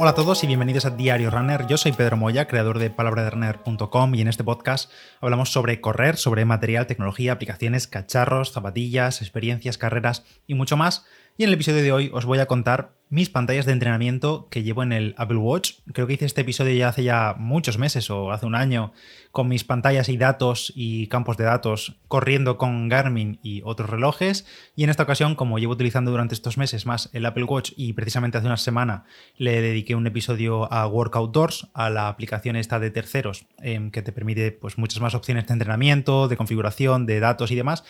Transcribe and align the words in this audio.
Hola 0.00 0.10
a 0.10 0.14
todos 0.14 0.44
y 0.44 0.46
bienvenidos 0.46 0.84
a 0.84 0.90
Diario 0.90 1.28
Runner. 1.28 1.66
Yo 1.66 1.76
soy 1.76 1.90
Pedro 1.90 2.16
Moya, 2.16 2.46
creador 2.46 2.78
de 2.78 2.88
palabraderunner.com 2.88 4.14
y 4.14 4.20
en 4.20 4.28
este 4.28 4.44
podcast 4.44 4.92
hablamos 5.20 5.50
sobre 5.50 5.80
correr, 5.80 6.16
sobre 6.16 6.44
material, 6.44 6.86
tecnología, 6.86 7.32
aplicaciones, 7.32 7.88
cacharros, 7.88 8.52
zapatillas, 8.52 9.22
experiencias, 9.22 9.76
carreras 9.76 10.24
y 10.46 10.54
mucho 10.54 10.76
más. 10.76 11.04
Y 11.40 11.44
en 11.44 11.50
el 11.50 11.54
episodio 11.54 11.84
de 11.84 11.92
hoy 11.92 12.10
os 12.12 12.24
voy 12.24 12.40
a 12.40 12.46
contar 12.46 12.96
mis 13.10 13.30
pantallas 13.30 13.64
de 13.64 13.70
entrenamiento 13.70 14.48
que 14.50 14.64
llevo 14.64 14.82
en 14.82 14.92
el 14.92 15.14
Apple 15.16 15.36
Watch. 15.36 15.74
Creo 15.92 16.08
que 16.08 16.14
hice 16.14 16.24
este 16.24 16.40
episodio 16.40 16.74
ya 16.74 16.88
hace 16.88 17.04
ya 17.04 17.36
muchos 17.38 17.78
meses 17.78 18.10
o 18.10 18.32
hace 18.32 18.44
un 18.44 18.56
año 18.56 18.92
con 19.30 19.46
mis 19.46 19.62
pantallas 19.62 20.08
y 20.08 20.16
datos 20.16 20.72
y 20.74 21.06
campos 21.06 21.36
de 21.36 21.44
datos 21.44 21.94
corriendo 22.08 22.58
con 22.58 22.88
Garmin 22.88 23.38
y 23.40 23.62
otros 23.64 23.88
relojes. 23.88 24.46
Y 24.74 24.82
en 24.82 24.90
esta 24.90 25.04
ocasión, 25.04 25.36
como 25.36 25.60
llevo 25.60 25.74
utilizando 25.74 26.10
durante 26.10 26.34
estos 26.34 26.58
meses 26.58 26.86
más 26.86 27.08
el 27.12 27.24
Apple 27.24 27.44
Watch 27.44 27.70
y 27.76 27.92
precisamente 27.92 28.38
hace 28.38 28.48
una 28.48 28.56
semana 28.56 29.04
le 29.36 29.60
dediqué 29.60 29.94
un 29.94 30.08
episodio 30.08 30.72
a 30.72 30.88
Workout 30.88 31.32
Doors, 31.32 31.68
a 31.72 31.88
la 31.88 32.08
aplicación 32.08 32.56
esta 32.56 32.80
de 32.80 32.90
terceros 32.90 33.46
em, 33.62 33.92
que 33.92 34.02
te 34.02 34.10
permite 34.10 34.50
pues, 34.50 34.76
muchas 34.76 35.00
más 35.00 35.14
opciones 35.14 35.46
de 35.46 35.52
entrenamiento, 35.52 36.26
de 36.26 36.36
configuración, 36.36 37.06
de 37.06 37.20
datos 37.20 37.52
y 37.52 37.54
demás 37.54 37.84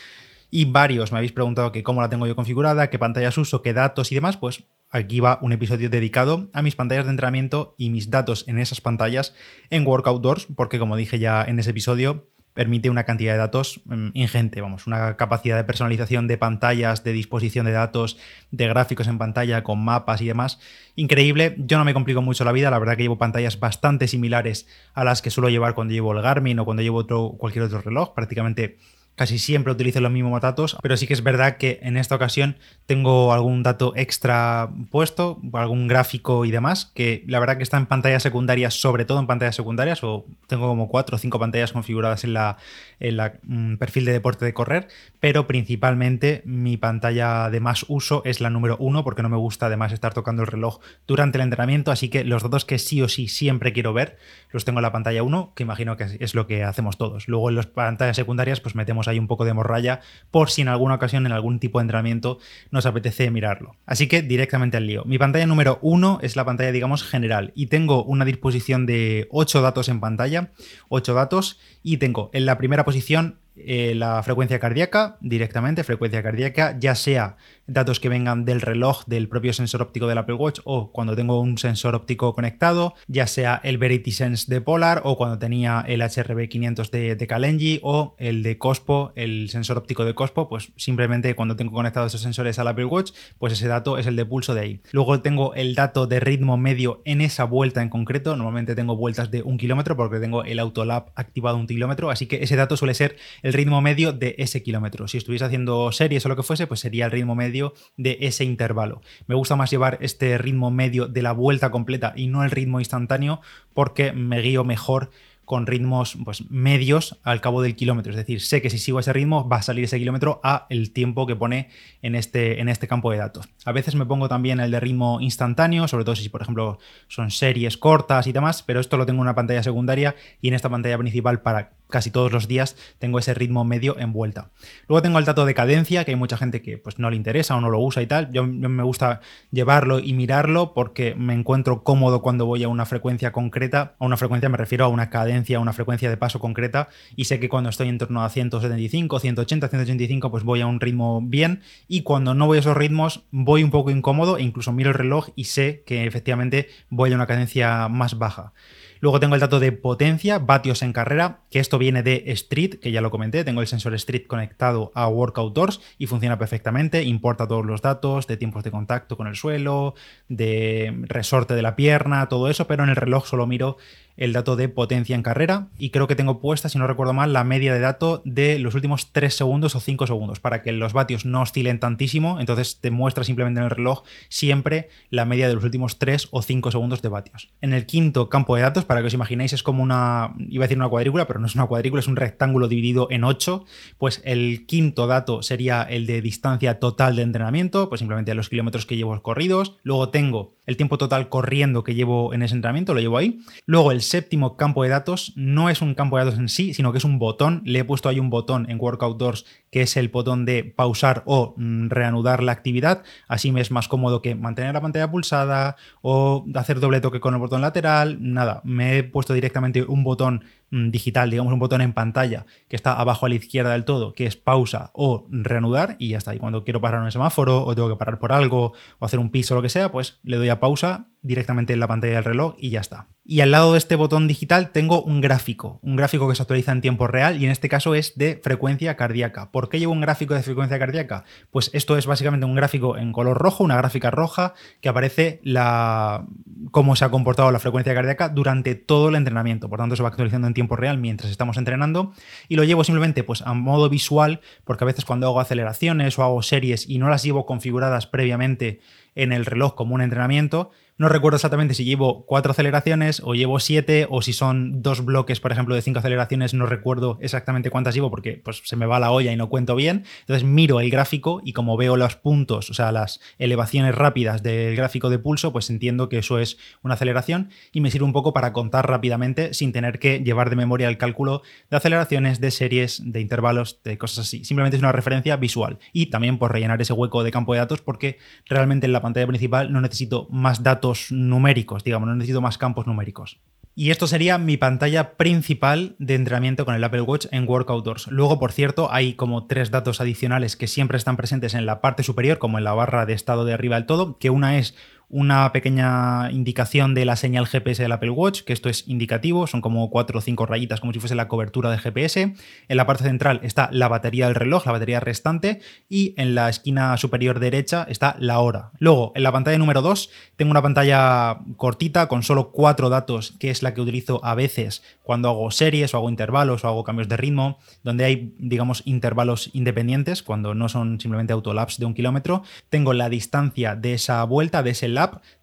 y 0.51 0.65
varios 0.65 1.13
me 1.13 1.19
habéis 1.19 1.33
preguntado 1.33 1.73
que 1.73 1.83
cómo 1.83 2.01
la 2.01 2.09
tengo 2.09 2.27
yo 2.27 2.37
configurada, 2.37 2.91
qué 2.91 2.99
pantallas 2.99 3.39
uso, 3.39 3.63
qué 3.63 3.73
datos 3.73 4.13
y 4.13 4.15
demás, 4.15 4.37
pues 4.37 4.65
aquí 4.91 5.21
va 5.21 5.39
un 5.43 5.53
episodio 5.53 5.91
dedicado 5.91 6.49
a 6.53 6.63
mis 6.63 6.77
pantallas 6.77 7.05
de 7.05 7.11
entrenamiento 7.11 7.75
y 7.77 7.91
mis 7.91 8.11
datos 8.11 8.45
en 8.49 8.59
esas 8.59 8.81
pantallas 8.81 9.35
en 9.71 9.87
Workout 9.87 10.23
Doors, 10.23 10.49
porque 10.57 10.79
como 10.79 10.97
dije 10.97 11.19
ya 11.19 11.45
en 11.45 11.59
ese 11.59 11.71
episodio, 11.71 12.29
permite 12.59 12.91
una 12.91 13.05
cantidad 13.05 13.35
de 13.35 13.39
datos 13.39 13.83
mm, 13.85 14.09
ingente, 14.15 14.61
vamos, 14.61 14.89
una 14.89 15.17
capacidad 15.17 15.57
de 15.57 15.63
personalización 15.63 16.27
de 16.27 16.39
pantallas, 16.39 17.05
de 17.05 17.13
disposición 17.13 17.67
de 17.67 17.71
datos, 17.71 18.19
de 18.51 18.67
gráficos 18.67 19.07
en 19.07 19.17
pantalla 19.17 19.63
con 19.63 19.79
mapas 19.85 20.21
y 20.23 20.27
demás, 20.27 20.59
increíble. 20.97 21.55
Yo 21.59 21.79
no 21.79 21.85
me 21.85 21.95
complico 21.95 22.21
mucho 22.21 22.45
la 22.45 22.51
vida, 22.51 22.71
la 22.73 22.81
verdad 22.81 22.97
que 22.97 23.03
llevo 23.03 23.17
pantallas 23.17 23.61
bastante 23.61 24.09
similares 24.09 24.67
a 24.93 25.05
las 25.05 25.23
que 25.23 25.31
suelo 25.31 25.51
llevar 25.51 25.75
cuando 25.75 25.95
llevo 25.95 26.13
el 26.13 26.21
Garmin 26.21 26.59
o 26.59 26.65
cuando 26.65 26.83
llevo 26.83 26.99
otro, 26.99 27.37
cualquier 27.39 27.65
otro 27.65 27.81
reloj, 27.81 28.13
prácticamente 28.13 28.79
casi 29.19 29.41
siempre 29.41 29.73
utilizo 29.73 30.01
los 30.01 30.13
mismos 30.13 30.41
datos, 30.41 30.77
pero 30.81 30.97
sí 30.97 31.09
que 31.09 31.13
es 31.13 31.25
verdad 31.25 31.57
que 31.57 31.81
en 31.83 31.97
esta 31.97 32.15
ocasión 32.15 32.57
tengo 32.87 33.33
algún 33.33 33.65
dato 33.65 33.93
extra 33.97 34.71
puesto, 34.93 35.41
algún 35.55 35.89
gráfico 35.89 36.45
y 36.45 36.53
demás, 36.53 36.93
que 36.95 37.25
la 37.27 37.41
verdad 37.41 37.57
que 37.57 37.65
está 37.65 37.79
en 37.79 37.87
pantallas 37.87 38.23
secundarias, 38.23 38.75
sobre 38.75 39.05
todo 39.05 39.19
en 39.19 39.27
pantallas 39.27 39.57
secundarias, 39.57 40.05
o 40.05 40.25
tengo 40.47 40.69
como 40.69 40.89
cuatro 40.89 41.17
o 41.17 41.19
cinco 41.19 41.41
pantallas 41.41 41.73
configuradas 41.73 42.23
en 42.23 42.33
la, 42.33 42.59
en 43.01 43.17
la 43.17 43.35
mm, 43.43 43.75
perfil 43.79 44.05
de 44.05 44.13
deporte 44.13 44.45
de 44.45 44.55
correr, 44.55 44.87
pero 45.19 45.49
principalmente 45.49 46.43
mi 46.45 46.77
pantalla 46.77 47.51
de 47.51 47.59
más 47.59 47.87
uso 47.89 48.23
es 48.25 48.41
la 48.41 48.51
número 48.51 48.77
uno, 48.79 49.03
porque 49.03 49.23
no 49.23 49.29
me 49.29 49.37
gusta 49.37 49.67
además 49.67 49.93
estar 49.93 50.15
tocando 50.15 50.43
el 50.43 50.49
reloj 50.49 50.79
durante 51.09 51.39
el 51.39 51.43
entrenamiento, 51.43 51.91
así 51.91 52.09
que 52.09 52.23
los 52.23 52.45
datos 52.45 52.65
que 52.65 52.79
sí 52.79 53.03
o 53.03 53.09
sí 53.09 53.27
siempre 53.27 53.73
quiero 53.73 53.93
ver, 53.93 54.17
los 54.53 54.65
tengo 54.65 54.79
en 54.79 54.85
la 54.85 54.93
pantalla 54.93 55.25
1, 55.25 55.55
que 55.57 55.65
imagino 55.65 55.97
que 55.97 56.19
es 56.21 56.35
lo 56.37 56.47
que 56.47 56.63
hacemos 56.63 56.99
todos. 56.99 57.27
Luego 57.27 57.49
en 57.49 57.57
las 57.57 57.67
pantallas 57.67 58.17
secundarias, 58.17 58.61
pues 58.61 58.77
metemos 58.77 59.08
un 59.17 59.29
poco 59.29 59.45
de 59.45 59.55
morralla 59.55 60.01
por 60.31 60.51
si 60.51 60.63
en 60.63 60.69
alguna 60.69 60.97
ocasión, 60.97 61.25
en 61.25 61.33
algún 61.33 61.61
tipo 61.61 61.79
de 61.79 61.85
entrenamiento, 61.85 62.39
nos 62.71 62.85
apetece 62.85 63.31
mirarlo. 63.31 63.77
Así 63.87 64.09
que 64.09 64.23
directamente 64.23 64.77
al 64.77 64.87
lío. 64.87 65.05
Mi 65.05 65.19
pantalla 65.19 65.47
número 65.47 65.79
uno 65.81 66.19
es 66.21 66.37
la 66.37 66.45
pantalla, 66.45 66.73
digamos, 66.73 67.03
general 67.03 67.53
y 67.55 67.67
tengo 67.67 68.05
una 68.05 68.25
disposición 68.25 68.85
de 68.85 69.29
8 69.31 69.63
datos 69.63 69.89
en 69.89 70.01
pantalla, 70.01 70.51
8 70.89 71.15
datos 71.15 71.59
y 71.83 71.97
tengo 71.97 72.29
en 72.33 72.45
la 72.45 72.59
primera 72.59 72.85
posición 72.85 73.39
eh, 73.67 73.95
la 73.95 74.23
frecuencia 74.23 74.59
cardíaca 74.59 75.17
directamente, 75.21 75.85
frecuencia 75.85 76.23
cardíaca, 76.23 76.77
ya 76.79 76.95
sea 76.95 77.37
datos 77.67 78.01
que 78.01 78.09
vengan 78.09 78.45
del 78.45 78.61
reloj 78.61 79.05
del 79.07 79.29
propio 79.29 79.53
sensor 79.53 79.83
óptico 79.83 80.07
del 80.07 80.19
Apple 80.19 80.35
Watch 80.35 80.61
o 80.65 80.91
cuando 80.91 81.15
tengo 81.15 81.41
un 81.41 81.59
sensor 81.59 81.95
óptico 81.95 82.35
conectado, 82.35 82.95
ya 83.07 83.27
sea 83.27 83.61
el 83.63 83.79
Verity 83.79 84.11
Sense 84.11 84.53
de 84.53 84.61
Polar 84.61 85.03
o 85.05 85.17
cuando 85.17 85.39
tenía 85.39 85.85
el 85.87 86.01
HRB 86.01 86.49
500 86.49 86.91
de, 86.91 87.15
de 87.15 87.27
Kalenji 87.27 87.81
o 87.83 88.17
el 88.19 88.43
de 88.43 88.59
Cospo, 88.59 89.13
el 89.15 89.51
sensor 89.51 89.77
óptico 89.77 90.05
de 90.05 90.15
Cospo, 90.15 90.49
pues 90.49 90.73
simplemente 90.77 91.35
cuando 91.35 91.57
tengo 91.57 91.73
conectados 91.73 92.13
esos 92.13 92.23
sensores 92.23 92.59
al 92.59 92.69
Apple 92.69 92.87
Watch, 92.87 93.13
pues 93.39 93.53
ese 93.53 93.69
dato 93.69 93.99
es 93.99 94.07
el 94.07 94.17
de 94.17 94.25
pulso 94.25 94.55
de 94.55 94.61
ahí. 94.61 94.81
Luego 94.93 95.21
tengo 95.21 95.55
el 95.55 95.75
dato 95.75 96.07
de 96.07 96.21
ritmo 96.21 96.57
medio 96.57 97.03
en 97.05 97.21
esa 97.21 97.45
vuelta 97.45 97.83
en 97.83 97.91
concreto, 97.91 98.35
normalmente 98.37 98.75
tengo 98.75 98.97
vueltas 98.97 99.31
de 99.31 99.43
un 99.43 99.59
kilómetro 99.59 99.97
porque 99.97 100.19
tengo 100.19 100.45
el 100.45 100.59
Autolab 100.59 101.13
activado 101.15 101.57
un 101.57 101.67
kilómetro, 101.67 102.11
así 102.11 102.27
que 102.27 102.43
ese 102.43 102.57
dato 102.57 102.77
suele 102.77 102.95
ser 102.95 103.17
ritmo 103.53 103.81
medio 103.81 104.13
de 104.13 104.35
ese 104.39 104.63
kilómetro. 104.63 105.09
Si 105.09 105.19
estuviese 105.19 105.45
haciendo 105.45 105.91
series 105.93 106.25
o 106.27 106.29
lo 106.29 106.37
que 106.37 106.43
fuese, 106.43 106.67
pues 106.67 106.81
sería 106.81 107.07
el 107.07 107.11
ritmo 107.11 107.35
medio 107.35 107.75
de 107.97 108.19
ese 108.21 108.45
intervalo. 108.45 109.01
Me 109.27 109.35
gusta 109.35 109.57
más 109.57 109.71
llevar 109.71 109.99
este 110.01 110.39
ritmo 110.39 110.71
medio 110.71 111.07
de 111.07 111.23
la 111.23 111.33
vuelta 111.33 111.71
completa 111.71 112.13
y 112.17 112.27
no 112.29 112.45
el 112.45 112.51
ritmo 112.51 112.81
instantáneo 112.81 113.41
porque 113.75 114.13
me 114.13 114.41
guío 114.41 114.65
mejor 114.65 115.11
con 115.49 115.67
ritmos 115.67 116.19
pues, 116.27 116.51
medios 116.51 117.19
al 117.23 117.41
cabo 117.41 117.63
del 117.63 117.75
kilómetro. 117.75 118.13
Es 118.13 118.19
decir, 118.19 118.43
sé 118.43 118.61
que 118.61 118.69
si 118.69 118.77
sigo 118.77 119.01
ese 119.01 119.15
ritmo 119.15 119.49
va 119.49 119.57
a 119.57 119.63
salir 119.63 119.85
ese 119.85 119.99
kilómetro 119.99 120.43
a 120.45 120.67
el 120.69 120.93
tiempo 120.93 121.27
que 121.27 121.37
pone 121.37 121.71
en 122.03 122.17
este, 122.17 122.61
en 122.61 122.69
este 122.69 122.87
campo 122.87 123.11
de 123.11 123.17
datos. 123.17 123.49
A 123.65 123.73
veces 123.73 123.95
me 123.95 124.05
pongo 124.05 124.29
también 124.29 124.61
el 124.61 124.71
de 124.71 124.79
ritmo 124.79 125.23
instantáneo, 125.23 125.89
sobre 125.89 126.05
todo 126.05 126.17
si, 126.17 126.29
por 126.29 126.43
ejemplo, 126.43 126.79
son 127.09 127.31
series 127.31 127.79
cortas 127.79 128.27
y 128.27 128.33
demás, 128.33 128.63
pero 128.63 128.79
esto 128.79 128.99
lo 128.99 129.07
tengo 129.07 129.21
en 129.21 129.23
una 129.23 129.35
pantalla 129.35 129.63
secundaria 129.63 130.15
y 130.43 130.49
en 130.49 130.55
esta 130.55 130.69
pantalla 130.69 130.99
principal 130.99 131.41
para 131.41 131.78
casi 131.89 132.11
todos 132.11 132.33
los 132.33 132.49
días 132.49 132.77
tengo 132.99 133.19
ese 133.19 133.35
ritmo 133.35 133.65
medio 133.65 133.99
en 133.99 134.13
vuelta. 134.13 134.51
Luego 134.89 135.03
tengo 135.03 135.19
el 135.19 135.25
dato 135.25 135.45
de 135.45 135.55
cadencia, 135.55 136.05
que 136.05 136.13
hay 136.13 136.17
mucha 136.17 136.37
gente 136.37 136.63
que 136.63 136.79
pues, 136.79 136.99
no 136.99 137.11
le 137.11 137.17
interesa 137.17 137.57
o 137.57 137.61
no 137.61 137.71
lo 137.71 137.81
usa 137.81 138.03
y 138.03 138.07
tal. 138.07 138.31
Yo, 138.33 138.47
me 138.47 138.83
gusta 138.83 139.21
llevarlo 139.51 139.99
y 139.99 140.13
mirarlo 140.13 140.75
porque 140.75 141.15
me 141.15 141.35
encuentro 141.35 141.83
cómodo 141.83 142.23
cuando 142.23 142.47
voy 142.47 142.63
a 142.63 142.69
una 142.69 142.87
frecuencia 142.87 143.33
concreta. 143.33 143.97
A 143.99 144.05
una 144.05 144.17
frecuencia 144.17 144.49
me 144.49 144.57
refiero 144.57 144.85
a 144.85 144.89
una 144.89 145.11
cadencia, 145.11 145.59
a 145.59 145.61
una 145.61 145.73
frecuencia 145.73 146.11
de 146.11 146.17
paso 146.17 146.39
concreta. 146.41 146.89
Y 147.17 147.25
sé 147.25 147.41
que 147.41 147.49
cuando 147.49 147.71
estoy 147.71 147.89
en 147.89 147.99
torno 147.99 148.25
a 148.25 148.29
175, 148.29 149.19
180, 149.19 149.69
185, 149.69 150.31
pues 150.31 150.45
voy 150.45 150.61
a 150.61 150.67
un 150.67 150.81
ritmo 150.81 151.21
bien. 151.23 151.63
Y 151.87 152.03
cuando 152.03 152.35
no 152.35 152.47
voy 152.47 152.59
a 152.59 152.61
esos 152.61 152.77
ritmos, 152.77 153.25
voy 153.31 153.63
un 153.63 153.71
poco 153.71 153.91
incómodo 153.91 154.39
e 154.39 154.43
incluso 154.43 154.73
miro 154.73 154.91
el 154.91 154.95
reloj 154.95 155.29
y 155.35 155.45
sé 155.45 155.83
que 155.87 156.07
efectivamente 156.07 156.69
voy 156.91 157.13
a 157.13 157.15
una 157.15 157.27
cadencia 157.27 157.89
más 157.89 158.19
baja. 158.19 158.53
Luego 159.01 159.21
tengo 159.21 159.35
el 159.35 159.41
dato 159.41 159.61
de 159.61 159.73
potencia, 159.73 160.39
vatios 160.39 160.83
en 160.83 160.93
carrera, 160.93 161.41
que 161.51 161.61
esto 161.61 161.79
viene 161.79 162.03
de 162.03 162.25
Street, 162.27 162.81
que 162.81 162.91
ya 162.91 163.01
lo 163.01 163.11
comenté. 163.11 163.45
Tengo 163.45 163.61
el 163.61 163.67
sensor 163.67 163.95
Street 163.95 164.27
conectado 164.27 164.93
a 164.95 165.09
Workout 165.09 165.55
Doors 165.55 165.81
y 165.99 166.07
funciona 166.07 166.39
perfectamente. 166.39 167.03
Importa 167.03 167.47
todos 167.47 167.65
los 167.65 167.83
datos 167.83 168.27
de 168.27 168.37
tiempos 168.37 168.65
de 168.65 168.71
contacto 168.71 169.17
con 169.17 169.27
el 169.27 169.37
suelo, 169.37 169.95
de 170.29 170.95
resorte 171.03 171.55
de 171.55 171.63
la 171.63 171.77
pierna, 171.77 172.29
todo 172.29 172.49
eso, 172.49 172.67
pero 172.67 172.85
en 172.85 172.91
el 172.91 172.97
reloj 172.97 173.27
solo 173.27 173.47
miro 173.47 173.77
el 174.19 174.33
dato 174.33 174.57
de 174.57 174.69
potencia 174.69 175.15
en 175.15 175.23
carrera 175.23 175.69
y 175.79 175.91
creo 175.91 176.07
que 176.07 176.17
tengo 176.17 176.41
puesta, 176.41 176.69
si 176.69 176.79
no 176.79 176.87
recuerdo 176.87 177.15
mal, 177.15 177.33
la 177.33 177.45
media 177.45 177.73
de 177.73 177.81
dato 177.81 178.21
de 178.25 178.59
los 178.59 178.75
últimos 178.75 179.13
3 179.13 179.35
segundos 179.35 179.75
o 179.75 179.81
5 179.81 180.07
segundos 180.07 180.41
para 180.41 180.63
que 180.63 180.73
los 180.73 180.93
vatios 180.93 181.25
no 181.25 181.43
oscilen 181.43 181.81
tantísimo, 181.81 182.41
entonces 182.41 182.81
te 182.81 182.91
muestra 182.91 183.25
simplemente 183.25 183.61
en 183.61 183.65
el 183.65 183.71
reloj 183.71 184.03
siempre 184.29 184.89
la 185.11 185.25
media 185.25 185.49
de 185.49 185.55
los 185.55 185.65
últimos 185.65 185.99
3 185.99 186.29
o 186.31 186.43
5 186.43 186.71
segundos 186.71 187.01
de 187.01 187.09
vatios. 187.09 187.49
En 187.61 187.73
el 187.73 187.87
quinto 187.87 188.29
campo 188.29 188.57
de 188.57 188.63
datos, 188.63 188.85
para 188.85 189.01
que 189.01 189.07
os 189.07 189.15
imaginéis, 189.15 189.53
es 189.53 189.63
como 189.63 189.83
una, 189.83 190.35
iba 190.49 190.65
a 190.65 190.67
decir 190.67 190.79
una 190.79 190.89
cuadrícula, 190.89 191.27
pero 191.27 191.41
no 191.41 191.47
es 191.47 191.55
una 191.55 191.67
cuadrícula, 191.67 192.01
es 192.01 192.09
un 192.09 192.17
rectángulo 192.17 192.69
dividido 192.69 193.09
en 193.11 193.25
8, 193.25 193.65
pues 193.99 194.21
el 194.25 194.67
quinto 194.67 195.07
dato 195.07 195.43
sería 195.43 195.83
el 195.83 196.07
de 196.07 196.21
distancia 196.21 196.79
total 196.81 197.17
de 197.17 197.23
entrenamiento, 197.23 197.89
pues 197.89 198.01
simplemente 198.01 198.35
los 198.35 198.49
kilómetros 198.49 198.87
que 198.87 198.97
llevo 198.97 199.21
corridos, 199.23 199.77
luego 199.83 200.11
tengo 200.11 200.58
el 200.69 200.77
tiempo 200.77 200.99
total 200.99 201.31
corriendo 201.31 201.83
que 201.83 201.95
llevo 201.95 202.35
en 202.35 202.43
ese 202.43 202.55
entrenamiento, 202.55 202.93
lo 202.93 203.01
llevo 203.01 203.17
ahí, 203.17 203.41
luego 203.65 203.91
el 203.91 204.03
séptimo 204.03 204.59
campo 204.59 204.83
de 204.83 204.91
datos 204.91 205.33
no 205.35 205.71
es 205.71 205.81
un 205.81 205.95
campo 205.95 206.19
de 206.19 206.27
datos 206.27 206.39
en 206.39 206.51
sí, 206.51 206.75
sino 206.75 206.93
que 206.93 206.99
es 206.99 207.05
un 207.05 207.19
botón. 207.19 207.63
Le 207.65 207.79
he 207.79 207.85
puesto 207.85 208.11
ahí 208.11 208.21
un 208.21 208.29
botón 208.29 208.71
en 208.71 208.79
Workout 208.79 209.17
Doors 209.19 209.47
que 209.71 209.81
es 209.83 209.97
el 209.97 210.09
botón 210.09 210.45
de 210.45 210.65
pausar 210.65 211.23
o 211.25 211.55
mm, 211.57 211.89
reanudar 211.89 212.43
la 212.43 212.53
actividad. 212.53 213.03
Así 213.29 213.51
me 213.51 213.63
es 213.63 213.71
más 213.71 213.89
cómodo 213.89 214.21
que 214.21 214.35
mantener 214.35 214.75
la 214.75 214.83
pantalla 214.83 215.11
pulsada 215.11 215.77
o 216.03 216.45
hacer 216.55 216.81
doble 216.81 217.01
toque 217.01 217.21
con 217.21 217.33
el 217.33 217.41
botón 217.41 217.63
lateral. 217.63 218.19
Nada, 218.21 218.61
me 218.63 218.99
he 218.99 219.05
puesto 219.05 219.33
directamente 219.33 219.83
un 219.83 220.05
botón 220.05 220.45
digital, 220.71 221.31
digamos 221.31 221.53
un 221.53 221.59
botón 221.59 221.81
en 221.81 221.93
pantalla 221.93 222.47
que 222.69 222.77
está 222.77 222.93
abajo 222.93 223.27
a 223.27 223.29
la 223.29 223.37
izquierda 223.37 223.73
del 223.73 223.85
todo, 223.85 224.13
que 224.13 224.27
es 224.27 224.37
pausa 224.37 224.91
o 224.95 225.27
reanudar 225.31 225.97
y 225.99 226.11
ya 226.11 226.19
está. 226.19 226.35
Y 226.35 226.39
cuando 226.39 226.65
quiero 226.65 226.81
parar 226.81 227.03
un 227.03 227.11
semáforo 227.11 227.65
o 227.65 227.75
tengo 227.75 227.89
que 227.89 227.97
parar 227.97 228.19
por 228.19 228.33
algo 228.33 228.73
o 228.99 229.05
hacer 229.05 229.19
un 229.19 229.31
piso 229.31 229.55
o 229.55 229.57
lo 229.57 229.63
que 229.63 229.69
sea, 229.69 229.91
pues 229.91 230.21
le 230.23 230.37
doy 230.37 230.49
a 230.49 230.61
pausa 230.61 231.09
directamente 231.23 231.73
en 231.73 231.81
la 231.81 231.89
pantalla 231.89 232.15
del 232.15 232.25
reloj 232.25 232.55
y 232.59 232.71
ya 232.71 232.81
está. 232.81 233.09
Y 233.31 233.43
al 233.43 233.51
lado 233.51 233.73
de 233.73 233.79
este 233.79 233.95
botón 233.95 234.27
digital 234.27 234.71
tengo 234.71 235.03
un 235.03 235.21
gráfico, 235.21 235.81
un 235.83 235.97
gráfico 235.97 236.27
que 236.29 236.35
se 236.35 236.41
actualiza 236.41 236.73
en 236.73 236.81
tiempo 236.81 237.07
real 237.07 237.39
y 237.39 237.45
en 237.45 237.51
este 237.51 237.69
caso 237.69 237.95
es 237.95 238.17
de 238.17 238.41
frecuencia 238.43 238.97
cardíaca. 238.97 239.51
¿Por 239.51 239.69
qué 239.69 239.79
llevo 239.79 239.93
un 239.93 240.01
gráfico 240.01 240.33
de 240.33 240.43
frecuencia 240.43 240.79
cardíaca? 240.79 241.25
Pues 241.51 241.71
esto 241.75 241.99
es 241.99 242.07
básicamente 242.07 242.47
un 242.47 242.55
gráfico 242.55 242.97
en 242.97 243.13
color 243.13 243.37
rojo, 243.37 243.65
una 243.65 243.77
gráfica 243.77 244.11
roja 244.11 244.55
que 244.81 244.89
aparece 244.89 245.41
la 245.43 246.25
cómo 246.71 246.97
se 246.97 247.05
ha 247.05 247.11
comportado 247.11 247.51
la 247.51 247.59
frecuencia 247.59 247.95
cardíaca 247.95 248.31
durante 248.31 248.75
todo 248.75 249.11
el 249.11 249.17
entrenamiento. 249.17 249.69
Por 249.69 249.79
tanto, 249.79 249.95
se 249.95 250.03
va 250.03 250.09
actualizando 250.09 250.47
en 250.47 250.55
tiempo 250.55 250.77
real 250.77 250.97
mientras 250.97 251.31
estamos 251.31 251.59
entrenando 251.59 252.13
y 252.49 252.57
lo 252.57 252.65
llevo 252.65 252.83
simplemente 252.83 253.25
pues 253.25 253.43
a 253.43 253.53
modo 253.53 253.91
visual 253.91 254.41
porque 254.65 254.85
a 254.85 254.87
veces 254.87 255.05
cuando 255.05 255.27
hago 255.27 255.41
aceleraciones 255.41 256.19
o 256.19 256.23
hago 256.23 256.43
series 256.43 256.89
y 256.89 256.97
no 256.97 257.11
las 257.11 257.25
llevo 257.25 257.45
configuradas 257.45 258.07
previamente 258.07 258.81
en 259.15 259.33
el 259.33 259.45
reloj 259.45 259.75
como 259.75 259.97
un 259.97 260.01
entrenamiento. 260.01 260.71
No 260.99 261.09
recuerdo 261.09 261.37
exactamente 261.37 261.75
si 261.75 261.85
llevo 261.85 262.27
cuatro 262.27 262.51
aceleraciones 262.51 263.23
o 263.25 263.37
llevo 263.37 263.61
siete 263.61 264.09
o 264.11 264.21
si 264.21 264.33
son 264.33 264.83
dos 264.83 265.05
bloques, 265.05 265.39
por 265.39 265.53
ejemplo, 265.53 265.77
de 265.77 265.81
cinco 265.81 266.01
aceleraciones. 266.01 266.55
No 266.55 266.67
recuerdo 266.67 267.19
exactamente 267.21 267.71
cuántas 267.71 267.95
llevo 267.95 268.11
porque 268.11 268.41
pues, 268.45 268.63
se 268.65 268.75
me 268.75 268.85
va 268.85 268.99
la 268.99 269.13
olla 269.13 269.33
y 269.33 269.37
no 269.37 269.49
cuento 269.49 269.77
bien. 269.77 270.05
Entonces 270.23 270.43
miro 270.43 270.81
el 270.81 270.91
gráfico 270.91 271.41
y 271.45 271.53
como 271.53 271.77
veo 271.77 271.97
los 271.97 272.17
puntos, 272.17 272.69
o 272.71 272.75
sea, 272.75 272.91
las 272.91 273.21
elevaciones 273.39 273.95
rápidas 273.95 274.43
del 274.43 274.75
gráfico 274.75 275.09
de 275.09 275.21
pulso, 275.21 275.53
pues 275.53 275.71
entiendo 275.71 276.09
que 276.09 276.19
eso 276.19 276.41
es 276.41 276.59
una 276.83 276.95
aceleración 276.95 277.51
y 277.71 277.81
me 277.81 277.93
sirve 277.93 278.05
un 278.05 278.13
poco 278.13 278.33
para 278.33 278.53
contar 278.53 278.89
rápidamente 278.89 279.55
sin 279.55 279.73
tener 279.73 280.01
que 280.01 280.19
llevar 280.25 280.51
de 280.51 280.57
memoria 280.57 280.89
el 280.89 280.99
cálculo 280.99 281.43
de 281.71 281.77
aceleraciones, 281.77 282.41
de 282.41 282.51
series, 282.51 283.03
de 283.05 283.21
intervalos, 283.21 283.81
de 283.85 283.99
cosas 283.99 284.27
así. 284.27 284.45
Simplemente 284.45 284.77
es 284.77 284.83
una 284.83 284.91
referencia 284.91 285.37
visual 285.37 285.79
y 285.93 286.07
también 286.07 286.39
por 286.39 286.51
rellenar 286.51 286.83
ese 286.83 286.93
hueco 286.93 287.23
de 287.23 287.31
campo 287.31 287.53
de 287.53 287.61
datos 287.61 287.83
porque 287.83 288.19
realmente 288.47 288.87
en 288.87 288.93
la 288.93 289.01
pantalla 289.01 289.29
principal 289.29 289.73
no 289.73 289.81
necesito 289.81 290.27
más 290.33 290.65
datos 290.65 290.88
numéricos, 291.11 291.85
digamos, 291.85 292.09
no 292.09 292.15
necesito 292.15 292.41
más 292.41 292.59
campos 292.59 292.87
numéricos. 292.87 293.39
Y 293.75 293.93
esto 293.93 294.09
sería 294.09 294.39
mi 294.39 294.57
pantalla 294.57 295.13
principal 295.13 295.95
de 296.01 296.17
entrenamiento 296.17 296.65
con 296.65 296.75
el 296.75 296.83
Apple 296.83 297.03
Watch 297.03 297.27
en 297.31 297.49
Workout 297.49 298.09
Luego, 298.09 298.41
por 298.41 298.51
cierto, 298.51 298.93
hay 298.93 299.15
como 299.15 299.47
tres 299.47 299.71
datos 299.71 300.01
adicionales 300.01 300.57
que 300.57 300.67
siempre 300.67 300.99
están 300.99 301.17
presentes 301.17 301.55
en 301.55 301.65
la 301.65 301.81
parte 301.81 302.03
superior, 302.03 302.39
como 302.39 302.59
en 302.59 302.65
la 302.65 302.75
barra 302.75 303.07
de 303.07 303.13
estado 303.13 303.45
de 303.45 303.53
arriba 303.53 303.77
del 303.77 303.87
todo, 303.87 304.19
que 304.19 304.31
una 304.31 304.59
es 304.59 304.75
una 305.11 305.53
pequeña 305.53 306.31
indicación 306.31 306.95
de 306.95 307.05
la 307.05 307.17
señal 307.17 307.47
GPS 307.47 307.83
del 307.83 307.93
Apple 307.93 308.11
Watch, 308.11 308.43
que 308.43 308.53
esto 308.53 308.69
es 308.69 308.87
indicativo, 308.87 309.47
son 309.47 309.61
como 309.61 309.89
cuatro 309.91 310.19
o 310.19 310.23
cinco 310.23 310.45
rayitas 310.45 310.81
como 310.81 310.93
si 310.93 311.01
fuese 311.01 311.15
la 311.15 311.29
cobertura 311.29 311.71
de 311.71 311.79
GPS. 311.79 312.35
En 312.69 312.77
la 312.77 312.87
parte 312.87 313.05
central 313.05 313.41
está 313.43 313.71
la 313.73 313.89
batería 313.89 314.27
del 314.27 314.35
reloj, 314.35 314.67
la 314.67 314.73
batería 314.73 315.01
restante, 315.01 315.61
y 315.89 316.15
en 316.19 316.35
la 316.35 316.49
esquina 316.49 316.97
superior 316.99 317.41
derecha 317.41 317.87
está 317.89 318.17
la 318.19 318.41
hora. 318.41 318.71
Luego, 318.79 319.13
en 319.15 319.23
la 319.23 319.33
pantalla 319.33 319.57
número 319.57 319.81
2, 319.81 320.11
tengo 320.37 320.51
una 320.51 320.63
pantalla 320.63 321.39
cortita 321.57 322.07
con 322.09 322.23
solo 322.23 322.51
cuatro 322.51 322.91
datos, 322.91 323.35
que 323.39 323.51
es 323.51 323.63
la 323.63 323.73
que 323.73 323.81
utilizo 323.81 324.23
a 324.25 324.35
veces 324.35 324.83
cuando 325.03 325.31
hago 325.31 325.51
series 325.51 325.95
o 325.95 325.97
hago 325.97 326.11
intervalos 326.11 326.65
o 326.65 326.69
hago 326.69 326.85
cambios 326.85 327.09
de 327.09 327.17
ritmo, 327.17 327.59
donde 327.83 328.05
hay, 328.05 328.35
digamos, 328.39 328.83
intervalos 328.85 329.51
independientes, 329.55 330.23
cuando 330.23 330.55
no 330.55 330.69
son 330.69 331.01
simplemente 331.01 331.33
autolaps 331.33 331.79
de 331.79 331.87
un 331.87 331.95
kilómetro. 331.95 332.43
Tengo 332.69 332.93
la 332.93 333.09
distancia 333.09 333.75
de 333.75 333.95
esa 333.95 334.23
vuelta, 334.25 334.63
de 334.63 334.71
ese 334.71 334.89